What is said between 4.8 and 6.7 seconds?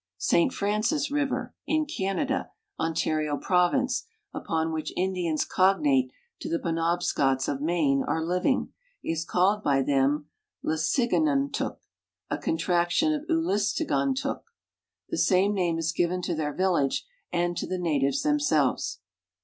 Indians cognate to the